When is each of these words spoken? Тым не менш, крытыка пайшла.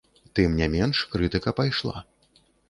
Тым 0.37 0.55
не 0.61 0.69
менш, 0.75 1.01
крытыка 1.11 1.55
пайшла. 1.61 1.97